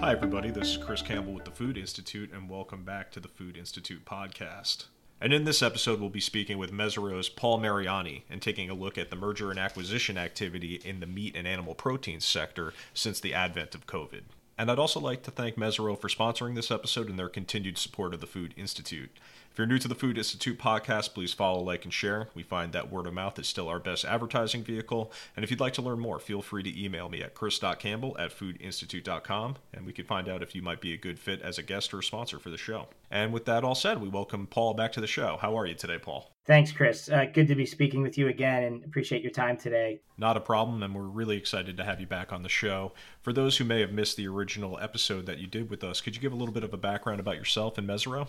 [0.00, 0.50] Hi, everybody.
[0.52, 4.04] This is Chris Campbell with the Food Institute, and welcome back to the Food Institute
[4.04, 4.84] podcast.
[5.20, 8.96] And in this episode, we'll be speaking with Mesirow's Paul Mariani and taking a look
[8.96, 13.34] at the merger and acquisition activity in the meat and animal proteins sector since the
[13.34, 14.20] advent of COVID.
[14.56, 18.14] And I'd also like to thank Mesirow for sponsoring this episode and their continued support
[18.14, 19.10] of the Food Institute.
[19.58, 22.28] If you're new to the Food Institute podcast, please follow, like, and share.
[22.32, 25.10] We find that word of mouth is still our best advertising vehicle.
[25.34, 28.30] And if you'd like to learn more, feel free to email me at chris.campbell at
[28.30, 31.64] foodinstitute.com, and we can find out if you might be a good fit as a
[31.64, 32.86] guest or a sponsor for the show.
[33.10, 35.38] And with that all said, we welcome Paul back to the show.
[35.40, 36.30] How are you today, Paul?
[36.46, 37.08] Thanks, Chris.
[37.08, 39.98] Uh, good to be speaking with you again and appreciate your time today.
[40.16, 42.92] Not a problem, and we're really excited to have you back on the show.
[43.22, 46.14] For those who may have missed the original episode that you did with us, could
[46.14, 48.28] you give a little bit of a background about yourself and Mesirow?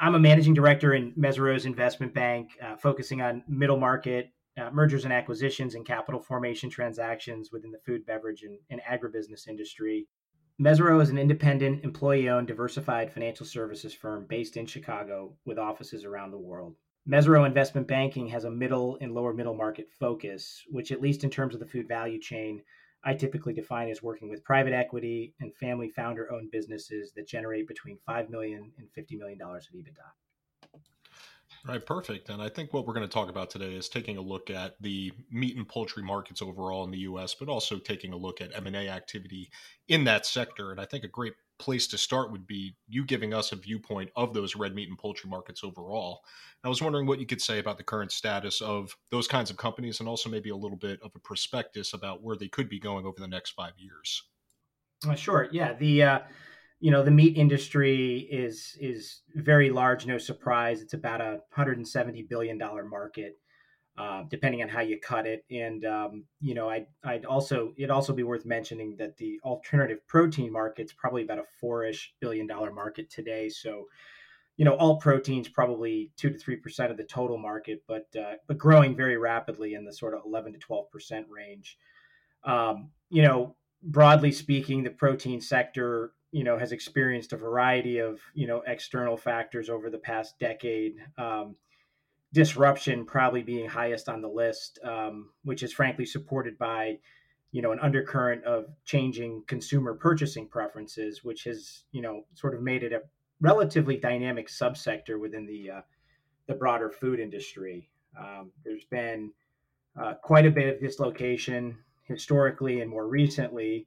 [0.00, 5.04] I'm a managing director in Mesirow's investment bank, uh, focusing on middle market uh, mergers
[5.04, 10.06] and acquisitions and capital formation transactions within the food, beverage, and, and agribusiness industry.
[10.60, 16.04] Mesirow is an independent, employee owned, diversified financial services firm based in Chicago with offices
[16.04, 16.74] around the world.
[17.08, 21.30] Mesirow Investment Banking has a middle and lower middle market focus, which, at least in
[21.30, 22.62] terms of the food value chain,
[23.02, 27.66] I typically define as working with private equity and family founder owned businesses that generate
[27.66, 30.70] between $5 million and $50 million of EBITDA.
[31.66, 32.30] Right, perfect.
[32.30, 34.80] And I think what we're going to talk about today is taking a look at
[34.80, 38.54] the meat and poultry markets overall in the U.S., but also taking a look at
[38.54, 39.50] M&A activity
[39.88, 40.70] in that sector.
[40.70, 44.10] And I think a great place to start would be you giving us a viewpoint
[44.16, 46.22] of those red meat and poultry markets overall.
[46.64, 49.56] I was wondering what you could say about the current status of those kinds of
[49.56, 52.80] companies and also maybe a little bit of a prospectus about where they could be
[52.80, 54.22] going over the next five years.
[55.06, 55.48] Uh, sure.
[55.52, 55.74] Yeah.
[55.74, 56.18] The, uh,
[56.80, 62.22] you know the meat industry is is very large no surprise it's about a 170
[62.22, 63.38] billion dollar market
[63.98, 65.44] uh, depending on how you cut it.
[65.50, 70.06] And um, you know I, i'd also it'd also be worth mentioning that the alternative
[70.06, 73.48] protein market's probably about a four-ish billion dollar market today.
[73.48, 73.86] So
[74.56, 78.58] you know all proteins probably 2 to 3% of the total market but uh, but
[78.58, 81.78] growing very rapidly in the sort of 11 to 12% range.
[82.44, 88.20] Um, you know broadly speaking the protein sector you know has experienced a variety of
[88.34, 90.94] you know external factors over the past decade.
[91.18, 91.56] Um,
[92.32, 96.96] disruption probably being highest on the list um, which is frankly supported by
[97.52, 102.62] you know an undercurrent of changing consumer purchasing preferences which has you know sort of
[102.62, 103.02] made it a
[103.40, 105.80] relatively dynamic subsector within the uh,
[106.46, 109.32] the broader food industry um, there's been
[110.00, 113.86] uh, quite a bit of dislocation historically and more recently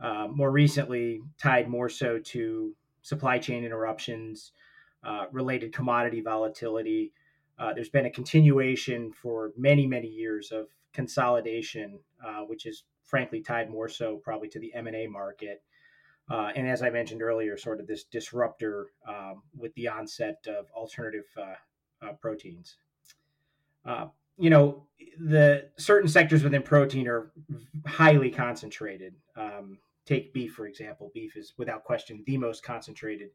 [0.00, 4.52] uh, more recently tied more so to supply chain interruptions,
[5.04, 7.12] uh, related commodity volatility.
[7.60, 13.40] Uh, there's been a continuation for many, many years of consolidation, uh, which is frankly
[13.42, 15.62] tied more so probably to the M&A market.
[16.30, 20.70] Uh, and as I mentioned earlier, sort of this disruptor um, with the onset of
[20.72, 22.76] alternative uh, proteins.
[24.40, 24.86] You know
[25.18, 27.30] the certain sectors within protein are
[27.86, 29.14] highly concentrated.
[29.36, 29.76] Um,
[30.06, 31.10] take beef for example.
[31.12, 33.30] Beef is without question the most concentrated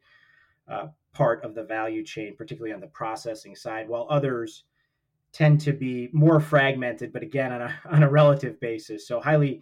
[0.70, 4.64] uh, part of the value chain particularly on the processing side while others
[5.32, 9.62] tend to be more fragmented but again on a, on a relative basis so highly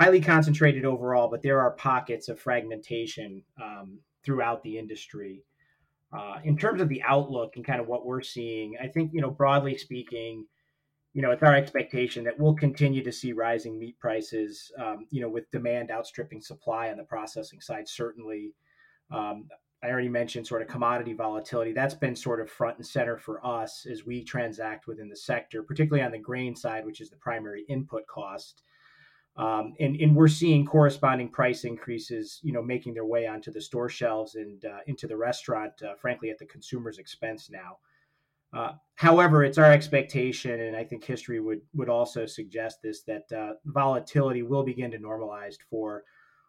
[0.00, 5.42] highly concentrated overall but there are pockets of fragmentation um, throughout the industry
[6.12, 9.20] uh, in terms of the outlook and kind of what we're seeing i think you
[9.20, 10.46] know broadly speaking
[11.16, 15.22] you know, it's our expectation that we'll continue to see rising meat prices, um, you
[15.22, 18.52] know, with demand outstripping supply on the processing side, certainly.
[19.10, 19.48] Um,
[19.82, 21.72] I already mentioned sort of commodity volatility.
[21.72, 25.62] That's been sort of front and center for us as we transact within the sector,
[25.62, 28.62] particularly on the grain side, which is the primary input cost.
[29.36, 33.60] Um, and, and we're seeing corresponding price increases, you know, making their way onto the
[33.60, 37.76] store shelves and uh, into the restaurant, uh, frankly, at the consumer's expense now.
[38.54, 43.30] Uh, however, it's our expectation, and I think history would would also suggest this that
[43.30, 46.04] uh, volatility will begin to normalize for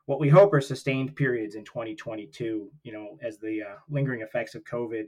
[0.07, 2.71] what we hope are sustained periods in 2022.
[2.83, 5.03] You know, as the uh, lingering effects of COVID,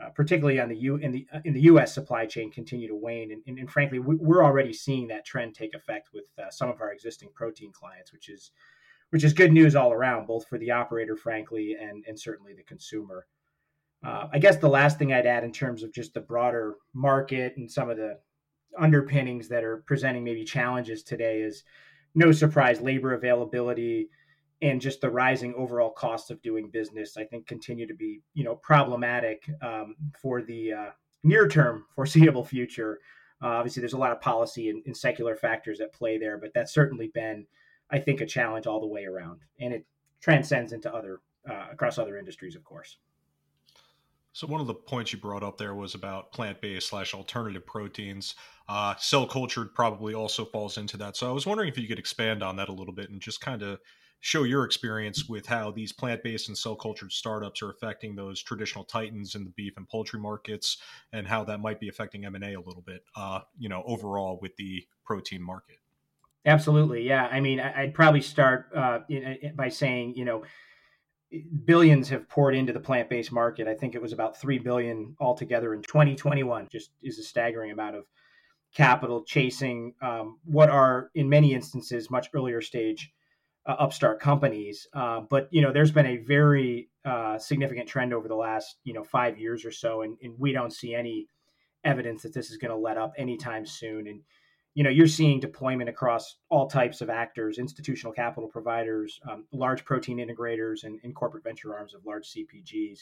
[0.00, 1.92] uh, particularly on the U in the in the U.S.
[1.92, 5.54] supply chain, continue to wane, and, and, and frankly, we, are already seeing that trend
[5.54, 8.52] take effect with uh, some of our existing protein clients, which is
[9.10, 12.62] which is good news all around, both for the operator, frankly, and and certainly the
[12.62, 13.26] consumer.
[14.04, 17.56] Uh, I guess the last thing I'd add in terms of just the broader market
[17.56, 18.18] and some of the
[18.78, 21.64] underpinnings that are presenting maybe challenges today is
[22.14, 24.10] no surprise labor availability
[24.62, 27.16] and just the rising overall cost of doing business.
[27.16, 30.90] I think continue to be you know problematic um, for the uh,
[31.22, 33.00] near term foreseeable future.
[33.42, 36.52] Uh, obviously, there's a lot of policy and, and, secular factors at play there, but
[36.54, 37.46] that's certainly been,
[37.90, 39.40] I think, a challenge all the way around.
[39.60, 39.84] And it
[40.22, 42.96] transcends into other uh, across other industries, of course.
[44.32, 48.34] So one of the points you brought up there was about plant-based slash alternative proteins.
[48.68, 51.16] Uh, cell cultured probably also falls into that.
[51.16, 53.40] So I was wondering if you could expand on that a little bit and just
[53.40, 53.78] kind of
[54.20, 58.84] show your experience with how these plant-based and cell cultured startups are affecting those traditional
[58.84, 60.78] titans in the beef and poultry markets,
[61.12, 63.04] and how that might be affecting M and A a little bit.
[63.14, 65.78] Uh, you know, overall with the protein market.
[66.44, 67.28] Absolutely, yeah.
[67.30, 69.00] I mean, I'd probably start uh,
[69.54, 70.44] by saying, you know
[71.64, 73.66] billions have poured into the plant-based market.
[73.66, 76.68] I think it was about 3 billion altogether in 2021.
[76.70, 78.04] Just is a staggering amount of
[78.74, 83.10] capital chasing um, what are in many instances much earlier stage
[83.66, 84.86] uh, upstart companies.
[84.92, 88.92] Uh, but you know, there's been a very uh, significant trend over the last you
[88.92, 91.28] know five years or so, and, and we don't see any
[91.84, 94.06] evidence that this is going to let up anytime soon.
[94.06, 94.20] And
[94.76, 99.84] you know you're seeing deployment across all types of actors institutional capital providers um, large
[99.84, 103.00] protein integrators and, and, corporate venture arms of large cpgs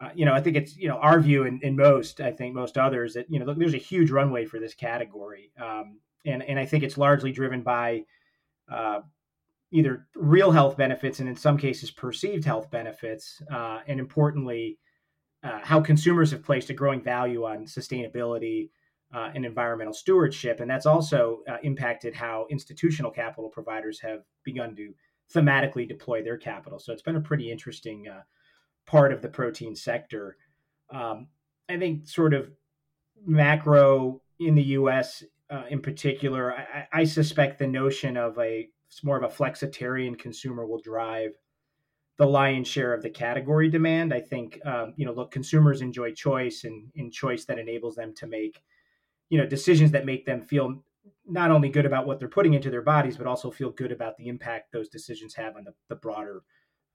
[0.00, 2.54] uh, you know i think it's you know our view and, and, most i think
[2.54, 6.58] most others that you know there's a huge runway for this category um, and and
[6.58, 8.04] i think it's largely driven by
[8.70, 9.00] uh,
[9.74, 14.78] either real health benefits and in some cases perceived health benefits uh, and importantly
[15.42, 18.70] uh, how consumers have placed a growing value on sustainability
[19.12, 20.60] uh, and environmental stewardship.
[20.60, 24.94] And that's also uh, impacted how institutional capital providers have begun to
[25.34, 26.78] thematically deploy their capital.
[26.78, 28.22] So it's been a pretty interesting uh,
[28.86, 30.36] part of the protein sector.
[30.88, 31.26] Um,
[31.68, 32.48] I think, sort of
[33.26, 38.68] macro in the US uh, in particular, I, I, suspect the notion of a
[39.02, 41.32] more of a flexitarian consumer will drive
[42.16, 44.14] the lion's share of the category demand.
[44.14, 48.14] I think, um, you know, look, consumers enjoy choice and, and choice that enables them
[48.16, 48.62] to make
[49.30, 50.82] you know decisions that make them feel
[51.26, 54.16] not only good about what they're putting into their bodies, but also feel good about
[54.16, 56.42] the impact those decisions have on the, the broader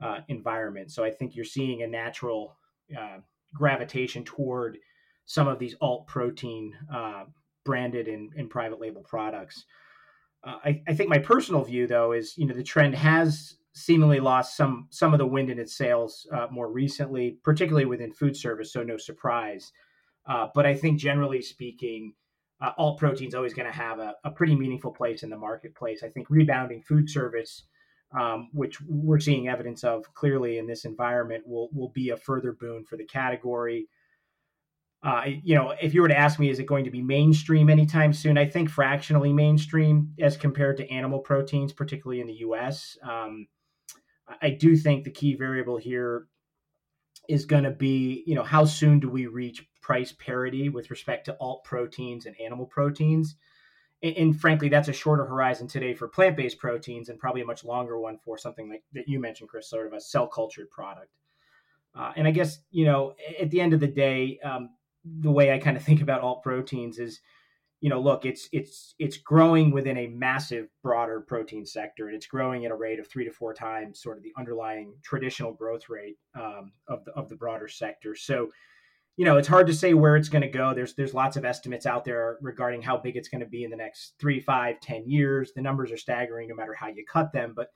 [0.02, 0.92] uh, environment.
[0.92, 2.56] So I think you're seeing a natural
[2.98, 3.18] uh,
[3.54, 4.78] gravitation toward
[5.26, 7.26] some of these alt protein uh,
[7.70, 9.64] branded and, and, private label products.
[10.44, 14.20] Uh, I, I, think my personal view, though, is you know the trend has seemingly
[14.20, 18.36] lost some some of the wind in its sails uh, more recently, particularly within food
[18.36, 18.74] service.
[18.74, 19.72] So no surprise.
[20.26, 22.14] Uh, but I think generally speaking,
[22.60, 25.38] uh, alt protein is always going to have a, a, pretty meaningful place in the
[25.38, 26.02] marketplace.
[26.04, 27.66] I think rebounding food service,
[28.20, 32.54] um, which we're seeing evidence of clearly in this environment, will will be a further
[32.54, 33.88] boon for the category.
[35.02, 37.70] Uh, you know, if you were to ask me, is it going to be mainstream
[37.70, 38.38] anytime soon?
[38.38, 42.98] I think fractionally mainstream as compared to animal proteins, particularly in the U.S.
[43.02, 43.48] Um,
[44.42, 46.28] I do think the key variable here
[47.30, 51.26] is going to be, you know, how soon do we reach price parity with respect
[51.26, 53.36] to alt proteins and animal proteins?
[54.04, 57.46] And, and frankly, that's a shorter horizon today for plant based proteins and probably a
[57.46, 60.70] much longer one for something like that you mentioned, Chris, sort of a cell cultured
[60.70, 61.12] product.
[61.96, 64.70] Uh, and I guess, you know, at the end of the day, um,
[65.04, 67.20] the way I kind of think about alt proteins is,
[67.82, 72.28] you know, look, it's it's it's growing within a massive broader protein sector, and it's
[72.28, 75.88] growing at a rate of three to four times sort of the underlying traditional growth
[75.88, 78.16] rate um, of the of the broader sector.
[78.16, 78.50] So,
[79.16, 80.74] you know, it's hard to say where it's going to go.
[80.74, 83.72] There's there's lots of estimates out there regarding how big it's going to be in
[83.72, 85.54] the next three, five, ten years.
[85.56, 87.54] The numbers are staggering, no matter how you cut them.
[87.56, 87.70] But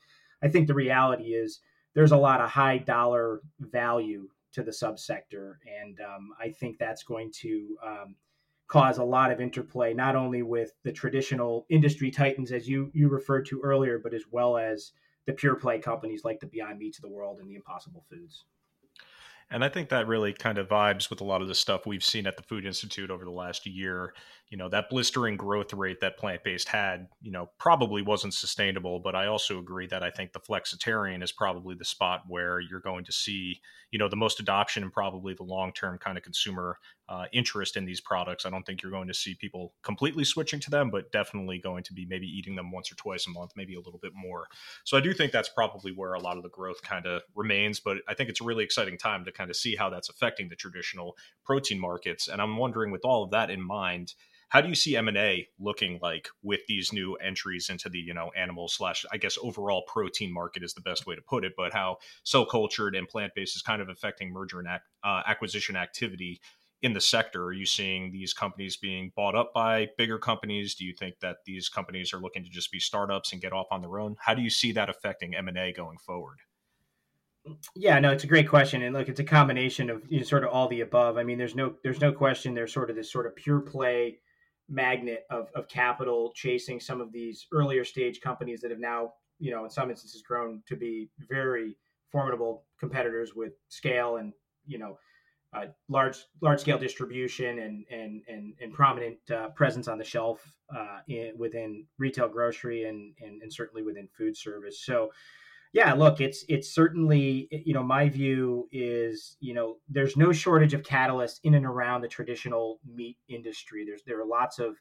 [0.44, 1.62] I think the reality is
[1.96, 7.04] there's a lot of high dollar value to the subsector, and um, I think that's
[7.04, 8.16] going to um,
[8.68, 13.10] cause a lot of interplay, not only with the traditional industry titans, as you you
[13.10, 14.94] referred to earlier, but as well as
[15.26, 18.46] the pure play companies like the Beyond Meats of the world and the Impossible Foods.
[19.52, 22.04] And I think that really kind of vibes with a lot of the stuff we've
[22.04, 24.14] seen at the Food Institute over the last year.
[24.50, 29.00] You know, that blistering growth rate that plant based had, you know, probably wasn't sustainable.
[29.00, 32.80] But I also agree that I think the flexitarian is probably the spot where you're
[32.80, 36.24] going to see, you know, the most adoption and probably the long term kind of
[36.24, 36.78] consumer
[37.10, 38.46] uh, interest in these products.
[38.46, 41.84] I don't think you're going to see people completely switching to them, but definitely going
[41.84, 44.48] to be maybe eating them once or twice a month, maybe a little bit more.
[44.84, 47.80] So I do think that's probably where a lot of the growth kind of remains.
[47.80, 50.50] But I think it's a really exciting time to kind of see how that's affecting
[50.50, 52.28] the traditional protein markets.
[52.28, 54.14] And I'm wondering, with all of that in mind,
[54.54, 58.32] how do you see m&a looking like with these new entries into the you know
[58.38, 61.74] animal slash i guess overall protein market is the best way to put it but
[61.74, 66.40] how cell cultured and plant-based is kind of affecting merger and ac- uh, acquisition activity
[66.84, 67.46] in the sector?
[67.46, 70.76] Are you seeing these companies being bought up by bigger companies?
[70.76, 73.68] Do you think that these companies are looking to just be startups and get off
[73.72, 74.16] on their own?
[74.20, 76.40] How do you see that affecting M and A going forward?
[77.76, 80.44] Yeah, no, it's a great question, and look, it's a combination of you know, sort
[80.44, 81.18] of all the above.
[81.18, 84.20] I mean, there's no there's no question there's sort of this sort of pure play
[84.70, 89.52] magnet of, of capital chasing some of these earlier stage companies that have now you
[89.52, 91.76] know, in some instances, grown to be very
[92.12, 94.32] formidable competitors with scale and
[94.66, 94.98] you know
[95.54, 100.42] uh, large large scale distribution and and and, and prominent uh, presence on the shelf
[100.76, 104.84] uh, in, within retail grocery and, and and certainly within food service.
[104.86, 105.12] So
[105.74, 110.74] yeah, look, it's it's certainly you know my view is you know there's no shortage
[110.74, 113.84] of catalysts in and around the traditional meat industry.
[113.86, 114.78] There's there are lots of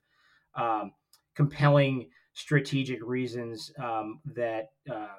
[0.55, 0.93] um,
[1.35, 5.17] compelling strategic reasons um, that uh,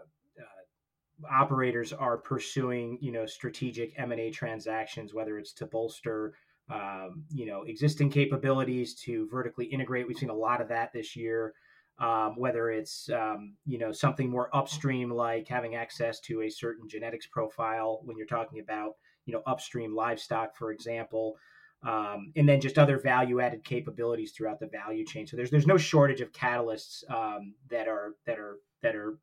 [1.32, 6.34] operators are pursuing, you know, strategic M and A transactions, whether it's to bolster,
[6.70, 10.08] um, you know, existing capabilities to vertically integrate.
[10.08, 11.54] We've seen a lot of that this year.
[12.00, 16.90] Um, whether it's um, you know something more upstream like having access to a certain
[16.90, 18.94] genetics profile when you're talking about
[19.26, 21.36] you know upstream livestock, for example,
[21.84, 25.28] um, and then just other value added capabilities throughout the value chain.
[25.28, 29.18] So there's there's no shortage of catalysts um, that are that are that are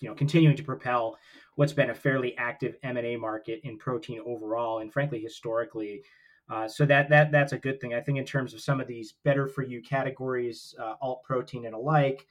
[0.00, 1.16] you know continuing to propel
[1.56, 6.02] what's been a fairly active M&A market in protein overall and frankly historically.
[6.50, 7.94] Uh, so that that that's a good thing.
[7.94, 11.64] I think in terms of some of these better for you categories uh, alt protein
[11.64, 12.26] and alike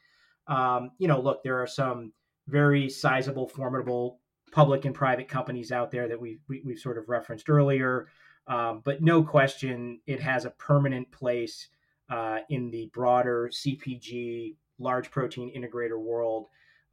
[0.47, 2.13] um, you know look there are some
[2.47, 4.19] very sizable formidable
[4.51, 8.07] public and private companies out there that we, we we've sort of referenced earlier
[8.47, 11.69] um, but no question it has a permanent place
[12.09, 16.47] uh, in the broader CPG large protein integrator world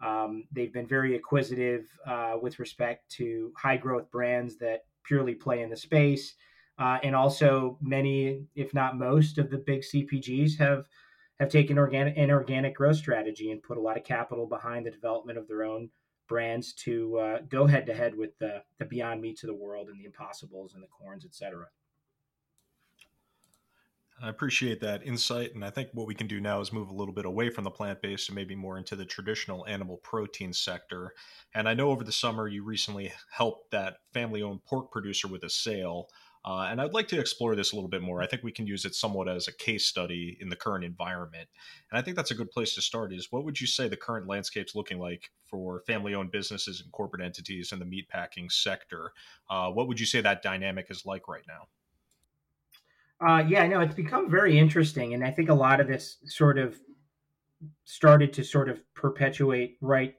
[0.04, 5.62] um, they've been very acquisitive uh, with respect to high growth brands that purely play
[5.62, 6.34] in the space.
[6.78, 10.86] Uh, and also, many, if not most, of the big CPGs have
[11.38, 14.90] have taken organic an organic growth strategy and put a lot of capital behind the
[14.90, 15.88] development of their own
[16.30, 19.88] brands to uh, go head to head with the the Beyond Meats of the world
[19.88, 21.66] and the Impossibles and the Quorns, et cetera.
[24.22, 25.54] I appreciate that insight.
[25.54, 27.64] And I think what we can do now is move a little bit away from
[27.64, 31.14] the plant based and maybe more into the traditional animal protein sector.
[31.54, 35.42] And I know over the summer you recently helped that family owned pork producer with
[35.42, 36.08] a sale.
[36.44, 38.22] Uh, and I'd like to explore this a little bit more.
[38.22, 41.48] I think we can use it somewhat as a case study in the current environment.
[41.90, 43.96] And I think that's a good place to start is what would you say the
[43.96, 49.12] current landscape's looking like for family owned businesses and corporate entities in the meatpacking sector?
[49.50, 51.68] Uh, what would you say that dynamic is like right now?
[53.20, 56.56] Uh, yeah, no, it's become very interesting, and I think a lot of this sort
[56.56, 56.80] of
[57.84, 60.14] started to sort of perpetuate right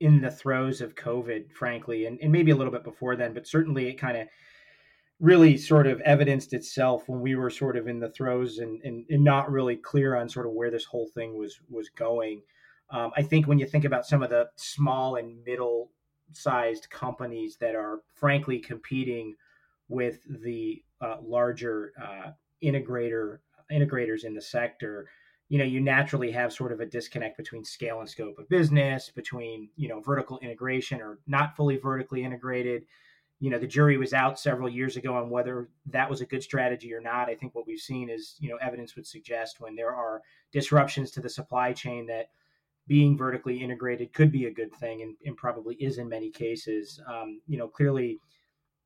[0.00, 3.46] in the throes of COVID, frankly, and, and maybe a little bit before then, but
[3.46, 4.28] certainly it kind of
[5.22, 9.06] really sort of evidenced itself when we were sort of in the throes and, and,
[9.08, 12.42] and not really clear on sort of where this whole thing was was going.
[12.90, 15.92] Um, I think when you think about some of the small and middle
[16.32, 19.34] sized companies that are frankly competing
[19.88, 23.38] with the uh, larger uh, integrator
[23.70, 25.08] integrators in the sector
[25.48, 29.10] you know you naturally have sort of a disconnect between scale and scope of business
[29.10, 32.84] between you know vertical integration or not fully vertically integrated
[33.42, 36.42] you know the jury was out several years ago on whether that was a good
[36.42, 39.74] strategy or not i think what we've seen is you know evidence would suggest when
[39.74, 40.22] there are
[40.52, 42.26] disruptions to the supply chain that
[42.86, 47.00] being vertically integrated could be a good thing and, and probably is in many cases
[47.08, 48.18] um, you know clearly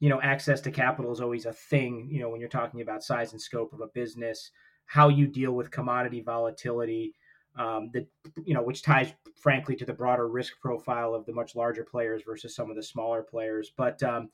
[0.01, 3.03] you know, access to capital is always a thing, you know, when you're talking about
[3.03, 4.51] size and scope of a business,
[4.85, 7.15] how you deal with commodity volatility,
[7.59, 8.07] um, that,
[8.45, 12.23] you know, which ties frankly to the broader risk profile of the much larger players
[12.27, 13.73] versus some of the smaller players.
[13.75, 14.29] But, um,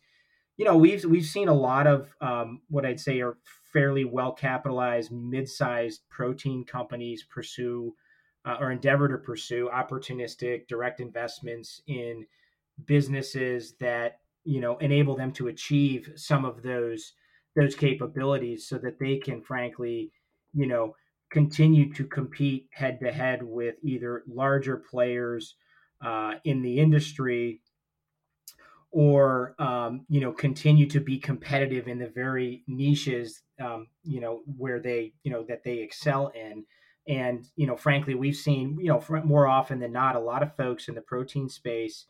[0.56, 3.38] you know, we've, we've seen a lot of um, what I'd say are
[3.72, 7.94] fairly well capitalized, mid sized protein companies pursue
[8.44, 12.26] uh, or endeavor to pursue opportunistic direct investments in
[12.86, 17.12] businesses that you know enable them to achieve some of those
[17.54, 20.10] those capabilities so that they can frankly
[20.52, 20.94] you know
[21.30, 25.54] continue to compete head to head with either larger players
[26.04, 27.60] uh, in the industry
[28.92, 34.42] or um, you know continue to be competitive in the very niches um, you know
[34.56, 36.64] where they you know that they excel in
[37.08, 40.54] and you know frankly we've seen you know more often than not a lot of
[40.56, 42.06] folks in the protein space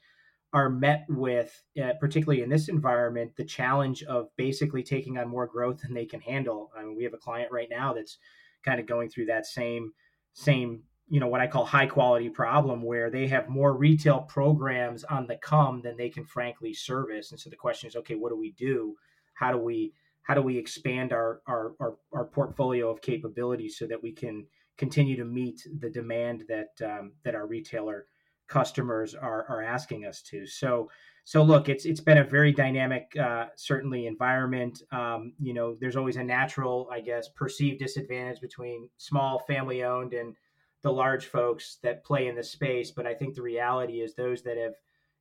[0.52, 5.46] are met with, uh, particularly in this environment, the challenge of basically taking on more
[5.46, 6.70] growth than they can handle.
[6.76, 8.18] I mean, we have a client right now that's
[8.62, 9.92] kind of going through that same
[10.34, 15.04] same you know what I call high quality problem where they have more retail programs
[15.04, 17.32] on the come than they can frankly service.
[17.32, 18.94] And so the question is, okay, what do we do?
[19.34, 19.92] How do we
[20.22, 24.46] how do we expand our our our, our portfolio of capabilities so that we can
[24.78, 28.06] continue to meet the demand that um, that our retailer
[28.48, 30.46] customers are are asking us to.
[30.46, 30.88] So
[31.24, 34.80] so look, it's it's been a very dynamic, uh, certainly environment.
[34.90, 40.14] Um, you know, there's always a natural, I guess, perceived disadvantage between small family owned
[40.14, 40.34] and
[40.82, 44.42] the large folks that play in the space, but I think the reality is those
[44.42, 44.74] that have,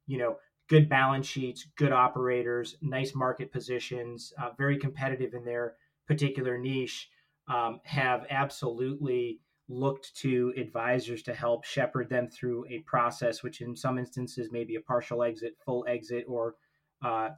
[0.07, 0.37] you know,
[0.67, 5.75] good balance sheets, good operators, nice market positions, uh, very competitive in their
[6.07, 7.09] particular niche,
[7.47, 13.75] um, have absolutely looked to advisors to help shepherd them through a process, which in
[13.75, 16.55] some instances may be a partial exit, full exit, or
[17.03, 17.29] uh,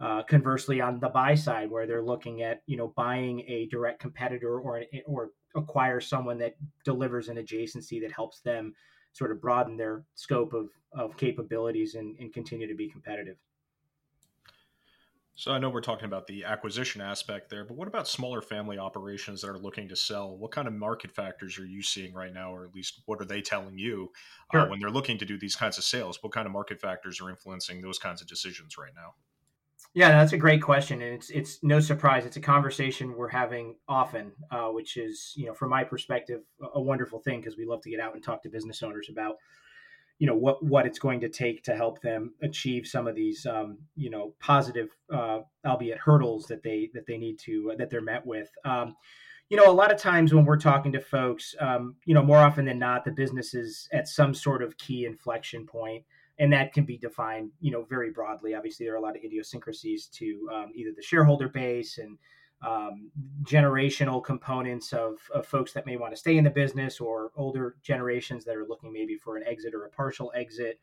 [0.00, 3.98] uh, conversely on the buy side where they're looking at you know buying a direct
[3.98, 8.74] competitor or or acquire someone that delivers an adjacency that helps them
[9.12, 13.36] sort of broaden their scope of, of capabilities and, and continue to be competitive.
[15.38, 18.76] So I know we're talking about the acquisition aspect there, but what about smaller family
[18.76, 20.36] operations that are looking to sell?
[20.36, 23.24] What kind of market factors are you seeing right now, or at least what are
[23.24, 24.10] they telling you
[24.52, 24.66] uh, sure.
[24.66, 26.18] uh, when they're looking to do these kinds of sales?
[26.24, 29.14] What kind of market factors are influencing those kinds of decisions right now?
[29.94, 32.26] Yeah, that's a great question, and it's it's no surprise.
[32.26, 36.42] It's a conversation we're having often, uh, which is you know from my perspective
[36.74, 39.36] a wonderful thing because we love to get out and talk to business owners about
[40.18, 43.46] you know what what it's going to take to help them achieve some of these
[43.46, 47.88] um, you know positive uh, albeit hurdles that they that they need to uh, that
[47.90, 48.96] they're met with um,
[49.48, 52.38] you know a lot of times when we're talking to folks um, you know more
[52.38, 56.04] often than not the business is at some sort of key inflection point
[56.38, 59.22] and that can be defined you know very broadly obviously there are a lot of
[59.24, 62.18] idiosyncrasies to um, either the shareholder base and
[62.62, 63.10] um,
[63.44, 67.76] generational components of, of folks that may want to stay in the business or older
[67.82, 70.80] generations that are looking maybe for an exit or a partial exit.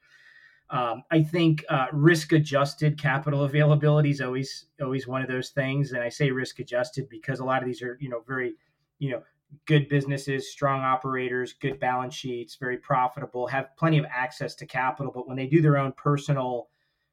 [0.69, 5.91] Um, I think uh, risk adjusted capital availability is always always one of those things,
[5.91, 8.55] and I say risk adjusted because a lot of these are you know very
[8.97, 9.21] you know
[9.65, 15.11] good businesses, strong operators, good balance sheets, very profitable, have plenty of access to capital,
[15.13, 16.69] but when they do their own personal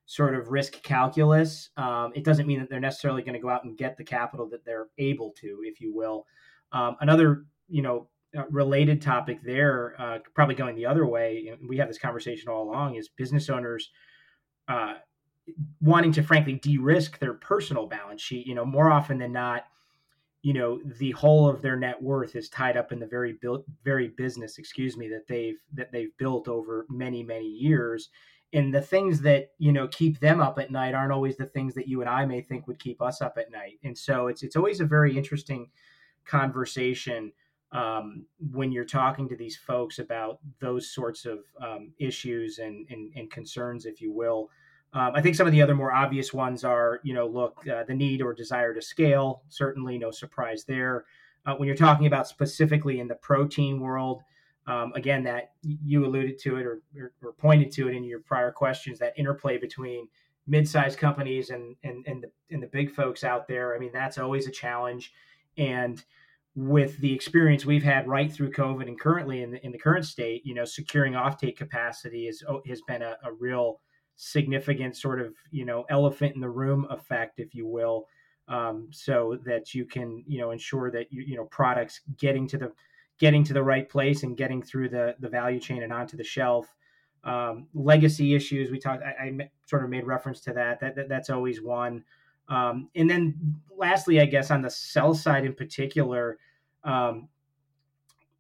[0.07, 1.71] sort of risk calculus.
[1.77, 4.49] Um, it doesn't mean that they're necessarily going to go out and get the capital
[4.51, 6.27] that they're able to, if you will.
[6.73, 11.55] Um, another, you know, uh, related topic there, uh, probably going the other way.
[11.69, 12.97] we have this conversation all along.
[12.97, 13.91] Is business owners
[14.69, 14.95] uh,
[15.81, 18.47] wanting to, frankly, de-risk their personal balance sheet?
[18.47, 19.65] You know, more often than not,
[20.43, 23.65] you know, the whole of their net worth is tied up in the very built,
[23.85, 28.11] very business, excuse me, that they've that they've built over many many years
[28.53, 31.75] and the things that you know keep them up at night aren't always the things
[31.75, 33.79] that you and I may think would keep us up at night.
[33.83, 35.71] And so it's it's always a very interesting
[36.25, 37.33] conversation
[37.73, 43.11] um, when you're talking to these folks about those sorts of um, issues and, and,
[43.17, 44.51] and concerns, if you will.
[44.95, 47.85] Um, I think some of the other more obvious ones are, you know, look, uh,
[47.85, 49.43] the need or desire to scale.
[49.49, 51.07] Certainly, no surprise there.
[51.47, 54.23] Uh, when you're talking about specifically in the protein world,
[54.67, 58.21] um, again, that you alluded to it or, or, or, pointed to it in your
[58.21, 60.07] prior questions, that interplay between
[60.47, 63.75] mid-sized companies and, and, and, the, and the big folks out there.
[63.75, 65.13] I mean, that's always a challenge.
[65.59, 66.05] And
[66.55, 70.05] with the experience we've had right through COVID and currently in the, in the current
[70.05, 73.81] state, you know, securing offtake capacity is, oh, has been a, a real
[74.17, 78.07] significant sort of, you know, elephant in the room effect, if you will.
[78.49, 82.59] Um, so that you can, you know, ensure that you, you know, products getting to
[82.59, 82.73] the,
[83.19, 86.25] getting to the right place and getting through the the value chain and onto the
[86.25, 86.75] shelf.
[87.25, 89.03] Um, legacy issues we talked.
[89.05, 90.81] I, I, sort of made reference to that.
[90.81, 92.05] That, that that's always one.
[92.49, 96.39] Um, and then lastly, I guess on the sell side in particular,
[96.83, 97.29] um,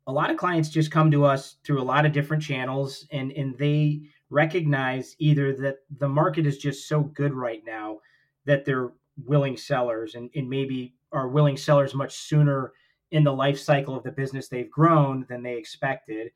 [0.08, 3.30] a lot of clients just come to us through a lot of different channels, and
[3.32, 4.02] and they
[4.32, 7.98] recognize either that the market is just so good right now
[8.46, 8.92] that they're
[9.24, 12.72] willing sellers, and, and maybe are willing sellers much sooner
[13.10, 16.32] in the life cycle of the business they've grown than they expected.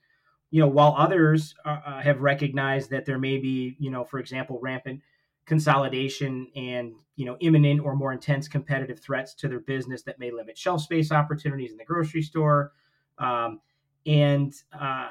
[0.50, 4.20] You know while others uh, uh, have recognized that there may be you know for
[4.20, 5.00] example rampant
[5.44, 10.30] consolidation and you know imminent or more intense competitive threats to their business that may
[10.30, 12.72] limit shelf space opportunities in the grocery store
[13.18, 13.60] um,
[14.06, 15.08] and uh,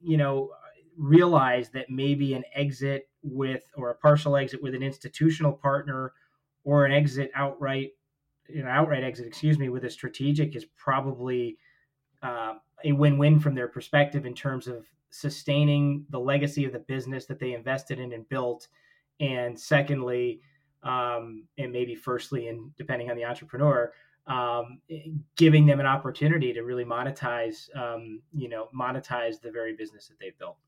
[0.00, 0.50] you know
[1.02, 6.12] realize that maybe an exit with or a partial exit with an institutional partner
[6.64, 7.90] or an exit outright
[8.48, 11.56] an outright exit, excuse me, with a strategic is probably
[12.22, 17.26] uh, a win-win from their perspective in terms of sustaining the legacy of the business
[17.26, 18.68] that they invested in and built,
[19.20, 20.40] and secondly,
[20.82, 23.92] um, and maybe firstly, and depending on the entrepreneur,
[24.26, 24.80] um,
[25.36, 30.18] giving them an opportunity to really monetize, um, you know, monetize the very business that
[30.20, 30.58] they've built.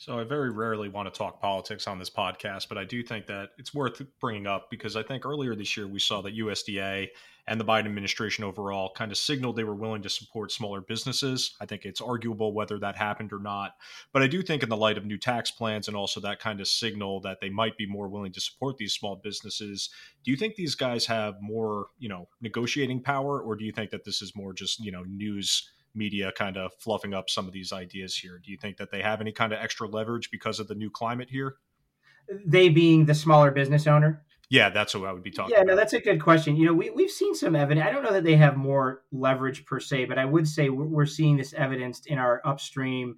[0.00, 3.26] So I very rarely want to talk politics on this podcast, but I do think
[3.26, 7.08] that it's worth bringing up because I think earlier this year we saw that USDA
[7.48, 11.56] and the Biden administration overall kind of signaled they were willing to support smaller businesses.
[11.60, 13.74] I think it's arguable whether that happened or not,
[14.12, 16.60] but I do think in the light of new tax plans and also that kind
[16.60, 19.90] of signal that they might be more willing to support these small businesses,
[20.22, 23.90] do you think these guys have more, you know, negotiating power or do you think
[23.90, 27.52] that this is more just, you know, news media kind of fluffing up some of
[27.52, 28.40] these ideas here.
[28.42, 30.90] Do you think that they have any kind of extra leverage because of the new
[30.90, 31.56] climate here?
[32.46, 34.24] They being the smaller business owner?
[34.50, 35.68] Yeah, that's what I would be talking yeah, about.
[35.68, 36.56] no, that's a good question.
[36.56, 37.86] You know, we, we've seen some evidence.
[37.86, 40.86] I don't know that they have more leverage per se, but I would say we're,
[40.86, 43.16] we're seeing this evidenced in our upstream,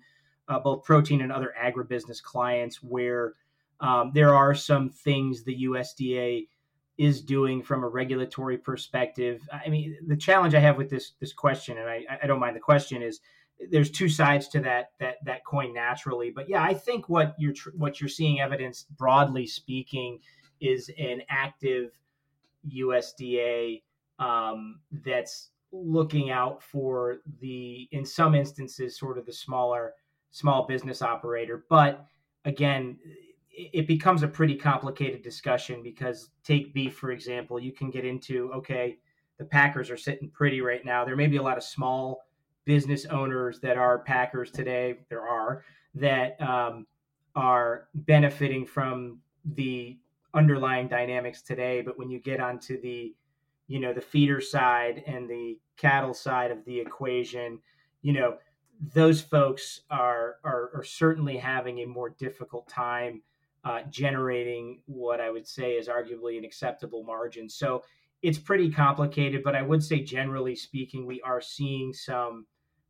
[0.48, 3.34] uh, both protein and other agribusiness clients, where
[3.78, 6.48] um, there are some things the USDA
[7.00, 9.40] is doing from a regulatory perspective.
[9.50, 12.54] I mean, the challenge I have with this this question, and I, I don't mind
[12.54, 13.20] the question, is
[13.70, 16.30] there's two sides to that that that coin naturally.
[16.30, 20.20] But yeah, I think what you're what you're seeing evidence broadly speaking
[20.60, 21.98] is an active
[22.70, 23.82] USDA
[24.18, 29.94] um, that's looking out for the, in some instances, sort of the smaller
[30.32, 31.64] small business operator.
[31.70, 32.04] But
[32.44, 32.98] again,
[33.72, 37.58] it becomes a pretty complicated discussion because take beef for example.
[37.60, 38.98] You can get into okay,
[39.38, 41.04] the Packers are sitting pretty right now.
[41.04, 42.24] There may be a lot of small
[42.64, 44.98] business owners that are Packers today.
[45.08, 46.86] There are that um,
[47.34, 49.98] are benefiting from the
[50.34, 51.80] underlying dynamics today.
[51.80, 53.14] But when you get onto the,
[53.66, 57.58] you know, the feeder side and the cattle side of the equation,
[58.02, 58.36] you know,
[58.94, 63.22] those folks are are, are certainly having a more difficult time
[63.64, 67.48] uh, generating what I would say is arguably an acceptable margin.
[67.48, 67.82] So
[68.22, 72.46] it's pretty complicated, but I would say generally speaking, we are seeing some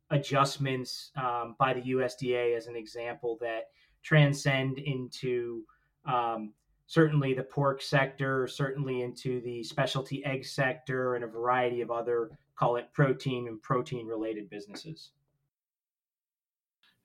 [0.09, 3.69] adjustments um, by the USDA as an example that
[4.03, 5.63] transcend into
[6.05, 6.53] um,
[6.87, 12.31] certainly the pork sector, certainly into the specialty egg sector, and a variety of other,
[12.55, 15.11] call it protein and protein related businesses.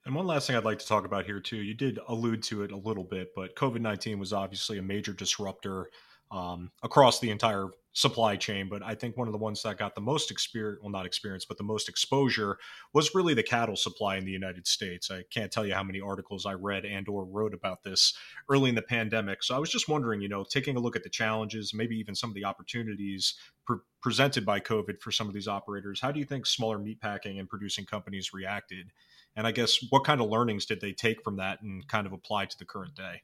[0.07, 1.57] And one last thing I'd like to talk about here, too.
[1.57, 5.11] You did allude to it a little bit, but COVID 19 was obviously a major
[5.11, 5.89] disruptor
[6.31, 7.67] um, across the entire
[7.97, 8.69] supply chain.
[8.69, 11.45] But I think one of the ones that got the most experience, well, not experience,
[11.45, 12.59] but the most exposure
[12.93, 15.09] was really the cattle supply in the United States.
[15.09, 18.13] I can't tell you how many articles I read and or wrote about this
[18.49, 19.41] early in the pandemic.
[19.41, 22.13] So I was just wondering, you know, taking a look at the challenges, maybe even
[22.13, 23.33] some of the opportunities
[23.65, 25.99] pre- presented by COVID for some of these operators.
[25.99, 28.91] How do you think smaller meatpacking and producing companies reacted?
[29.35, 32.13] And I guess what kind of learnings did they take from that and kind of
[32.13, 33.23] apply to the current day?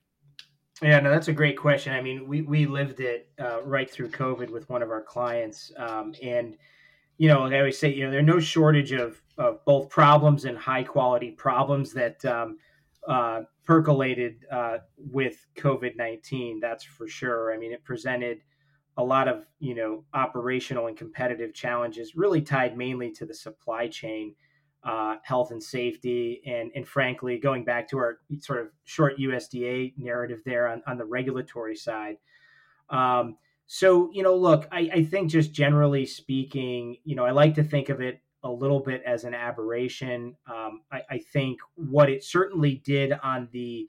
[0.83, 1.93] Yeah, no, that's a great question.
[1.93, 5.71] I mean, we we lived it uh, right through COVID with one of our clients,
[5.77, 6.57] um, and
[7.17, 10.43] you know, like I always say, you know, there's no shortage of of both problems
[10.45, 12.57] and high quality problems that um,
[13.07, 16.59] uh, percolated uh, with COVID nineteen.
[16.59, 17.53] That's for sure.
[17.53, 18.41] I mean, it presented
[18.97, 23.87] a lot of you know operational and competitive challenges, really tied mainly to the supply
[23.87, 24.35] chain
[24.83, 29.93] uh, health and safety, and and frankly, going back to our sort of short USDA
[29.97, 32.17] narrative there on, on the regulatory side.
[32.89, 37.55] Um, so you know, look, I, I think just generally speaking, you know, I like
[37.55, 40.35] to think of it a little bit as an aberration.
[40.47, 43.87] Um, I, I, think what it certainly did on the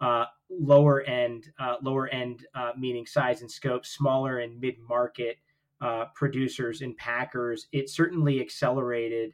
[0.00, 5.38] uh, lower end, uh, lower end uh, meaning size and scope, smaller and mid market
[5.80, 9.32] uh, producers and packers, it certainly accelerated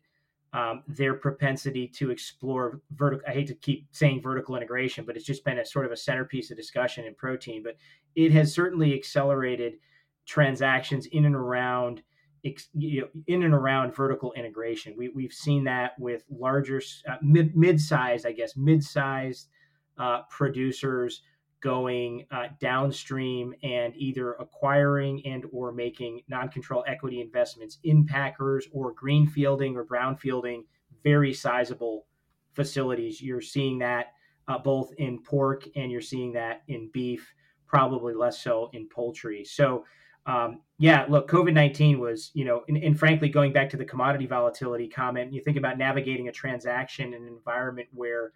[0.53, 3.25] um, their propensity to explore vertical.
[3.29, 5.97] I hate to keep saying vertical integration, but it's just been a sort of a
[5.97, 7.63] centerpiece of discussion in protein.
[7.63, 7.77] But
[8.17, 9.75] it has certainly accelerated
[10.27, 12.03] transactions in and around
[12.43, 14.95] in and around vertical integration.
[14.97, 19.49] We, we've seen that with larger, uh, mid mid-sized, I guess, mid-sized
[19.99, 21.23] uh, producers
[21.61, 28.95] going uh, downstream and either acquiring and or making non-control equity investments in packers or
[28.95, 30.63] greenfielding or brownfielding
[31.05, 32.07] very sizable
[32.53, 33.21] facilities.
[33.21, 34.13] You're seeing that
[34.49, 37.33] uh, both in pork and you're seeing that in beef
[37.67, 39.45] probably less so in poultry.
[39.45, 39.85] So
[40.27, 44.27] um, yeah look covid-19 was you know and, and frankly going back to the commodity
[44.27, 48.33] volatility comment you think about navigating a transaction in an environment where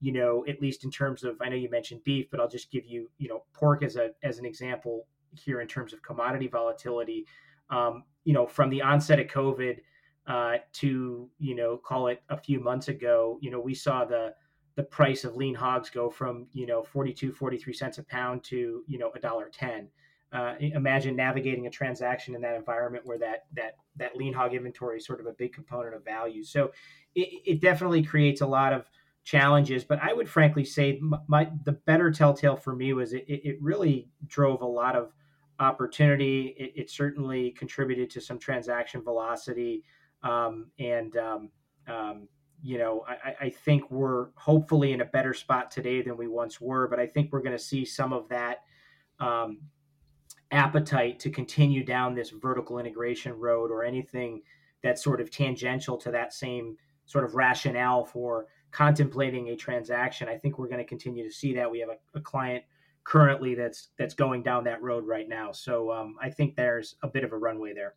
[0.00, 2.70] you know, at least in terms of, I know you mentioned beef, but I'll just
[2.70, 6.48] give you, you know, pork as a as an example here in terms of commodity
[6.48, 7.26] volatility.
[7.70, 9.78] Um, you know, from the onset of COVID
[10.26, 14.34] uh, to, you know, call it a few months ago, you know, we saw the
[14.76, 18.84] the price of lean hogs go from, you know, 42, 43 cents a pound to,
[18.86, 19.88] you know, a dollar 10.
[20.32, 24.98] Uh, imagine navigating a transaction in that environment where that that that lean hog inventory
[24.98, 26.44] is sort of a big component of value.
[26.44, 26.70] So
[27.16, 28.84] it, it definitely creates a lot of
[29.28, 29.84] challenges.
[29.84, 34.08] But I would frankly say my the better telltale for me was it, it really
[34.26, 35.12] drove a lot of
[35.60, 36.56] opportunity.
[36.58, 39.84] It, it certainly contributed to some transaction velocity,
[40.22, 41.50] um, and um,
[41.86, 42.28] um,
[42.62, 46.58] you know I, I, think we're hopefully in a better spot today than we once
[46.58, 46.88] were.
[46.88, 48.62] But I think we're going to see some of that
[49.20, 49.60] um,
[50.52, 54.40] appetite to continue down this vertical integration road or anything
[54.82, 60.28] that's sort of tangential to that same sort of rationale for contemplating a transaction.
[60.28, 61.70] I think we're going to continue to see that.
[61.70, 62.64] We have a, a client
[63.04, 65.52] currently that's that's going down that road right now.
[65.52, 67.94] So um, I think there's a bit of a runway there.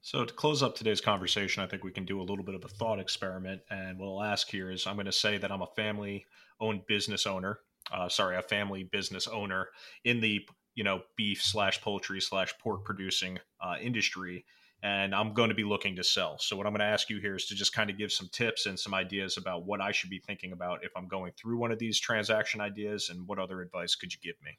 [0.00, 2.64] So to close up today's conversation, I think we can do a little bit of
[2.64, 3.62] a thought experiment.
[3.70, 7.26] And what I'll ask here is, I'm going to say that I'm a family-owned business
[7.26, 7.58] owner.
[7.92, 9.68] Uh, sorry, a family business owner
[10.04, 14.44] in the you know beef slash poultry slash pork producing uh, industry
[14.82, 16.38] and I'm going to be looking to sell.
[16.38, 18.28] So, what I'm going to ask you here is to just kind of give some
[18.32, 21.58] tips and some ideas about what I should be thinking about if I'm going through
[21.58, 24.58] one of these transaction ideas, and what other advice could you give me?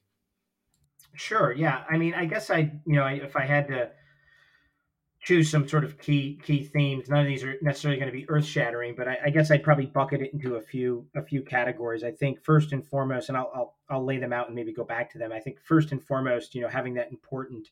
[1.16, 1.54] Sure.
[1.54, 1.84] Yeah.
[1.90, 3.90] I mean, I guess I, you know, if I had to
[5.22, 8.30] choose some sort of key key themes, none of these are necessarily going to be
[8.30, 11.42] earth shattering, but I, I, guess I'd probably bucket it into a few a few
[11.42, 12.04] categories.
[12.04, 14.84] I think first and foremost, and I'll, I'll I'll lay them out and maybe go
[14.84, 15.32] back to them.
[15.32, 17.70] I think first and foremost, you know, having that important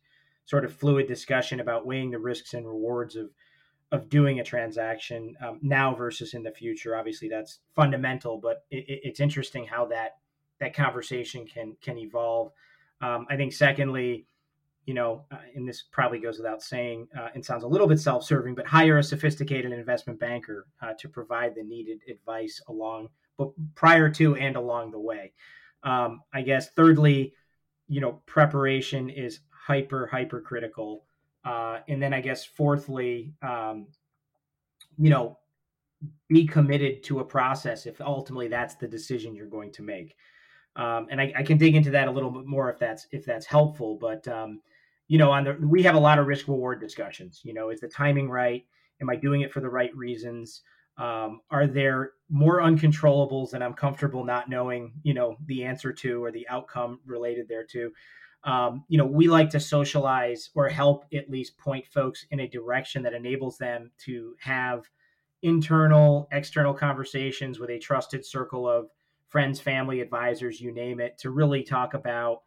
[0.48, 3.30] sort of fluid discussion about weighing the risks and rewards of
[3.92, 6.98] of doing a transaction um, now versus in the future.
[6.98, 10.18] Obviously, that's fundamental, but it, it's interesting how that
[10.60, 12.52] that conversation can can evolve.
[13.00, 14.26] Um, I think, secondly,
[14.86, 18.00] you know, uh, and this probably goes without saying, uh, and sounds a little bit
[18.00, 23.50] self-serving, but hire a sophisticated investment banker uh, to provide the needed advice along, but
[23.76, 25.34] prior to and along the way.
[25.84, 27.34] Um, I guess, thirdly,
[27.88, 31.04] you know, preparation is hyper hyper critical
[31.46, 33.88] uh, and then i guess fourthly um,
[34.98, 35.38] you know
[36.30, 40.16] be committed to a process if ultimately that's the decision you're going to make.
[40.76, 43.26] Um, and I, I, can dig into that a little bit more if that's if
[43.26, 44.62] that's helpful but um,
[45.08, 47.42] you know on the we have a lot of risk reward discussions.
[47.44, 48.64] You know is the timing right?
[49.02, 50.62] Am i doing it for the right reasons?
[50.98, 56.24] Um, are there more uncontrollables that i'm comfortable not knowing you know the answer to
[56.24, 57.92] or the outcome related there to
[58.44, 62.48] um, you know, we like to socialize or help at least point folks in a
[62.48, 64.90] direction that enables them to have
[65.42, 68.90] internal, external conversations with a trusted circle of
[69.28, 72.42] friends, family, advisors, you name it, to really talk about,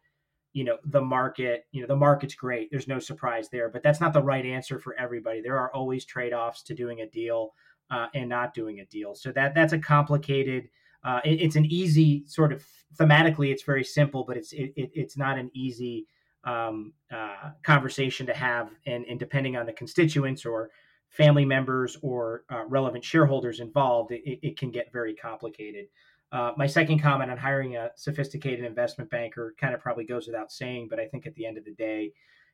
[0.53, 1.65] you know, the market.
[1.71, 2.69] You know, the market's great.
[2.71, 5.41] There's no surprise there, but that's not the right answer for everybody.
[5.41, 7.53] There are always trade offs to doing a deal
[7.91, 9.13] uh, and not doing a deal.
[9.13, 10.69] So that that's a complicated
[11.03, 12.65] uh, it, it's an easy sort of
[12.99, 16.07] thematically it's very simple but it's it, it's not an easy
[16.43, 18.69] um, uh, conversation to have.
[18.85, 20.71] And, and depending on the constituents or
[21.09, 25.87] family members or uh, relevant shareholders involved it, it, can get very complicated.
[26.31, 30.49] Uh, my second comment on hiring a sophisticated investment banker kind of probably goes without
[30.49, 32.09] saying but i think at the end of the day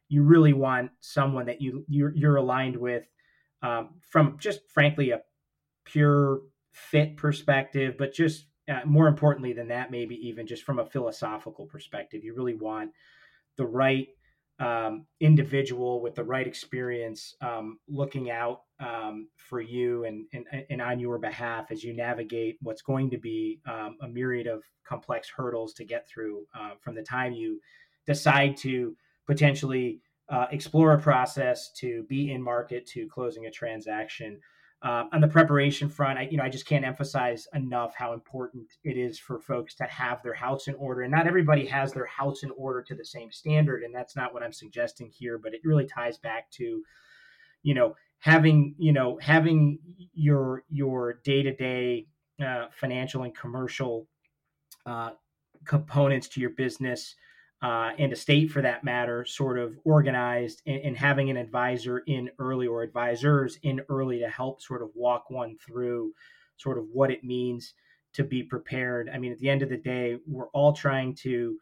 [0.10, 3.04] you really want someone that you you're, you're aligned with
[3.62, 5.22] um, from just frankly a
[5.86, 6.42] pure
[6.78, 11.66] fit perspective, but just uh, more importantly than that, maybe even just from a philosophical
[11.66, 12.92] perspective, you really want
[13.58, 14.08] the right
[14.60, 20.82] um, individual with the right experience um, looking out um, for you and, and, and
[20.82, 25.30] on your behalf as you navigate what's going to be um, a myriad of complex
[25.30, 27.60] hurdles to get through uh, from the time you
[28.08, 28.96] decide to
[29.28, 34.40] potentially uh, explore a process to be in market to closing a transaction.
[34.84, 38.68] Uh, on the preparation front, I, you know, I just can't emphasize enough how important
[38.84, 41.02] it is for folks to have their house in order.
[41.02, 44.36] And not everybody has their house in order to the same standard, and that's not
[44.36, 45.40] what I'm suggesting here.
[45.40, 46.84] But it really ties back to,
[47.64, 49.80] you know, having you know having
[50.14, 52.08] your your day to day
[52.72, 54.08] financial and commercial
[54.86, 55.12] uh,
[55.66, 57.16] components to your business
[57.62, 62.00] uh, and a state for that matter sort of organized and, and, having an advisor
[62.06, 66.14] in early or advisors in early to help sort of walk one through
[66.58, 67.74] sort of what it means
[68.14, 69.10] to be prepared.
[69.12, 71.58] I mean at the end of the day we're all trying to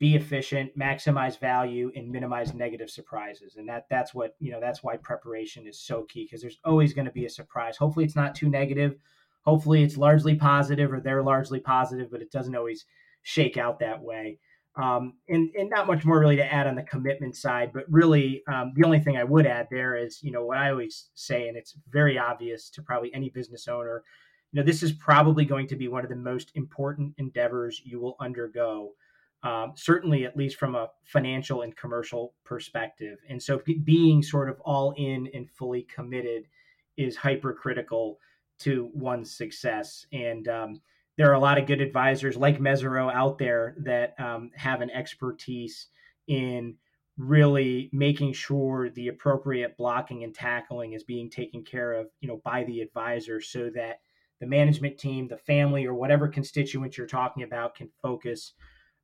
[0.00, 3.54] be efficient maximize value and minimize negative surprises.
[3.54, 6.92] And that that's what you know that's why preparation is so key because there's always
[6.92, 7.76] going to be a surprise.
[7.76, 8.96] Hopefully it's not too negative.
[9.42, 12.84] Hopefully it's largely positive or they're largely positive but it doesn't always
[13.22, 14.40] shake out that way
[14.76, 18.42] um, and, and not much more really to add on the commitment side, but really
[18.46, 21.48] um, the only thing I would add there is, you know, what I always say,
[21.48, 24.04] and it's very obvious to probably any business owner,
[24.52, 28.00] you know, this is probably going to be one of the most important endeavors you
[28.00, 28.92] will undergo,
[29.42, 33.18] um, certainly at least from a financial and commercial perspective.
[33.28, 36.44] And so being sort of all in and fully committed
[36.98, 38.18] is hypercritical
[38.58, 40.06] to one's success.
[40.12, 40.80] And, um,
[41.16, 44.90] there are a lot of good advisors like Mesirow out there that um, have an
[44.90, 45.88] expertise
[46.26, 46.76] in
[47.16, 52.40] really making sure the appropriate blocking and tackling is being taken care of, you know,
[52.44, 54.00] by the advisor so that
[54.40, 58.52] the management team, the family, or whatever constituent you're talking about can focus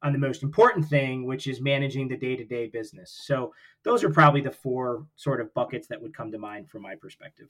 [0.03, 3.19] on the most important thing, which is managing the day to day business.
[3.25, 6.83] So, those are probably the four sort of buckets that would come to mind from
[6.83, 7.49] my perspective.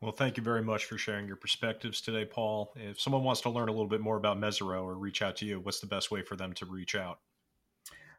[0.00, 2.72] Well, thank you very much for sharing your perspectives today, Paul.
[2.76, 5.44] If someone wants to learn a little bit more about Mesirow or reach out to
[5.44, 7.18] you, what's the best way for them to reach out?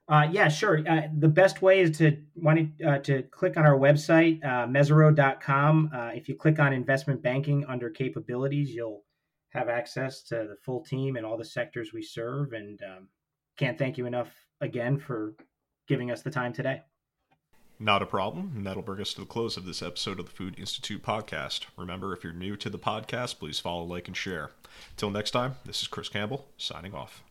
[0.10, 0.84] Uh, yeah, sure.
[0.90, 4.68] Uh, the best way is to want to, uh, to click on our website, uh,
[4.68, 5.92] Mesirow.com.
[5.94, 9.06] Uh, if you click on investment banking under capabilities, you'll
[9.52, 12.54] have access to the full team and all the sectors we serve.
[12.54, 13.08] And um,
[13.56, 15.36] can't thank you enough again for
[15.88, 16.82] giving us the time today.
[17.80, 18.52] Not a problem.
[18.56, 21.62] And that'll bring us to the close of this episode of the Food Institute podcast.
[21.78, 24.52] Remember, if you're new to the podcast, please follow, like, and share.
[24.98, 27.24] Till next time, this is Chris Campbell signing off.